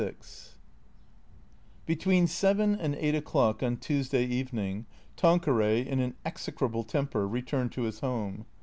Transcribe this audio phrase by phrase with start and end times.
[0.01, 0.55] LXVI
[1.85, 7.83] BETWEEN seven and eight o'clock on Tuesday evening, Tanqueray, in an execrable temper, returned to
[7.83, 8.47] his home.